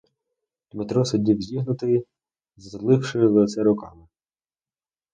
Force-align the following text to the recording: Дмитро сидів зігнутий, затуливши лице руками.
Дмитро 0.71 1.05
сидів 1.05 1.41
зігнутий, 1.41 2.05
затуливши 2.57 3.19
лице 3.27 3.63
руками. 3.63 4.07